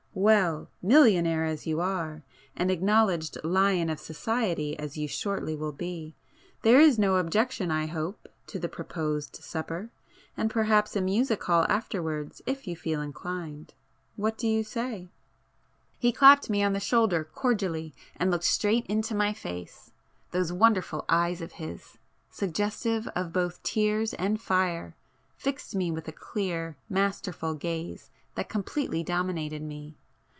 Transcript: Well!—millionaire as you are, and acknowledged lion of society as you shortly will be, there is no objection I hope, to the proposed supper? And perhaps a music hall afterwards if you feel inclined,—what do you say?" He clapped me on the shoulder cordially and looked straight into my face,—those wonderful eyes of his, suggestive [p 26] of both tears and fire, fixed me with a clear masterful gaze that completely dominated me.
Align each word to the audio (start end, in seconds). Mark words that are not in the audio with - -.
Well!—millionaire 0.13 1.45
as 1.45 1.65
you 1.65 1.79
are, 1.79 2.21
and 2.53 2.69
acknowledged 2.69 3.37
lion 3.45 3.89
of 3.89 3.97
society 3.97 4.77
as 4.77 4.97
you 4.97 5.07
shortly 5.07 5.55
will 5.55 5.71
be, 5.71 6.15
there 6.63 6.81
is 6.81 6.99
no 6.99 7.15
objection 7.15 7.71
I 7.71 7.85
hope, 7.85 8.27
to 8.47 8.59
the 8.59 8.67
proposed 8.67 9.37
supper? 9.37 9.89
And 10.35 10.49
perhaps 10.51 10.97
a 10.97 11.01
music 11.01 11.41
hall 11.45 11.65
afterwards 11.69 12.41
if 12.45 12.67
you 12.67 12.75
feel 12.75 13.01
inclined,—what 13.01 14.37
do 14.37 14.49
you 14.49 14.65
say?" 14.65 15.07
He 15.97 16.11
clapped 16.11 16.49
me 16.49 16.61
on 16.61 16.73
the 16.73 16.81
shoulder 16.81 17.23
cordially 17.23 17.95
and 18.17 18.29
looked 18.29 18.43
straight 18.43 18.85
into 18.87 19.15
my 19.15 19.31
face,—those 19.31 20.51
wonderful 20.53 21.05
eyes 21.07 21.41
of 21.41 21.53
his, 21.53 21.97
suggestive 22.29 23.05
[p 23.05 23.09
26] 23.11 23.11
of 23.15 23.33
both 23.33 23.63
tears 23.63 24.13
and 24.15 24.41
fire, 24.41 24.93
fixed 25.37 25.73
me 25.73 25.89
with 25.89 26.07
a 26.09 26.11
clear 26.11 26.75
masterful 26.89 27.53
gaze 27.55 28.11
that 28.35 28.49
completely 28.49 29.03
dominated 29.03 29.61
me. 29.63 29.97